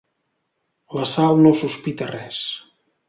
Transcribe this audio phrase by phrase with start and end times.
[0.99, 2.41] La Sal no sospita res.